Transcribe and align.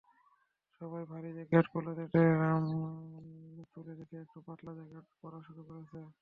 সবাই 0.81 1.03
ভারী 1.11 1.29
জ্যাকেট 1.37 1.65
ক্লোজেটে 1.73 2.21
তুলে 3.73 3.93
রেখে 3.99 4.17
একটু 4.23 4.39
পাতলা 4.47 4.71
জ্যাকেট 4.79 5.05
পরা 5.21 5.39
শুরু 5.47 5.61
করেছে। 5.67 5.99